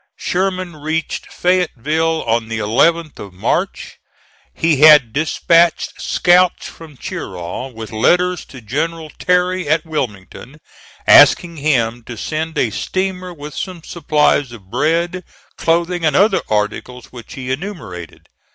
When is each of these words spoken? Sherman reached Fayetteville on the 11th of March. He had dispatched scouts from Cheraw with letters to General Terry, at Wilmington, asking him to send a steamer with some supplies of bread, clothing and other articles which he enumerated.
Sherman 0.17 0.77
reached 0.77 1.31
Fayetteville 1.31 2.23
on 2.23 2.47
the 2.47 2.57
11th 2.57 3.19
of 3.19 3.33
March. 3.33 3.99
He 4.51 4.77
had 4.77 5.13
dispatched 5.13 6.01
scouts 6.01 6.67
from 6.67 6.97
Cheraw 6.97 7.67
with 7.67 7.91
letters 7.91 8.43
to 8.45 8.61
General 8.61 9.11
Terry, 9.19 9.69
at 9.69 9.85
Wilmington, 9.85 10.57
asking 11.05 11.57
him 11.57 12.03
to 12.05 12.17
send 12.17 12.57
a 12.57 12.71
steamer 12.71 13.31
with 13.31 13.53
some 13.53 13.83
supplies 13.83 14.51
of 14.51 14.71
bread, 14.71 15.23
clothing 15.55 16.03
and 16.03 16.15
other 16.15 16.41
articles 16.49 17.11
which 17.11 17.33
he 17.35 17.51
enumerated. 17.51 18.27